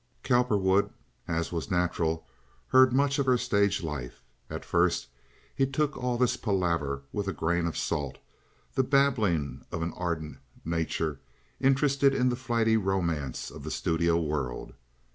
Cowperwood, 0.23 0.89
as 1.27 1.51
was 1.51 1.69
natural, 1.69 2.25
heard 2.69 2.91
much 2.91 3.19
of 3.19 3.27
her 3.27 3.37
stage 3.37 3.83
life. 3.83 4.23
At 4.49 4.65
first 4.65 5.09
he 5.53 5.67
took 5.67 5.95
all 5.95 6.17
this 6.17 6.37
palaver 6.37 7.03
with 7.13 7.27
a 7.27 7.33
grain 7.33 7.67
of 7.67 7.77
salt, 7.77 8.17
the 8.73 8.81
babbling 8.81 9.63
of 9.71 9.83
an 9.83 9.93
ardent 9.95 10.39
nature 10.65 11.19
interested 11.59 12.15
in 12.15 12.29
the 12.29 12.35
flighty 12.35 12.77
romance 12.77 13.51
of 13.51 13.63
the 13.63 13.69
studio 13.69 14.19
world. 14.19 14.73